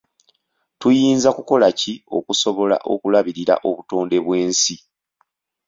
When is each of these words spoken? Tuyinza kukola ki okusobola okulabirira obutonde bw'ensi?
Tuyinza 0.79 1.29
kukola 1.37 1.67
ki 1.79 1.93
okusobola 2.17 2.77
okulabirira 2.93 3.55
obutonde 3.69 4.17
bw'ensi? 4.25 4.75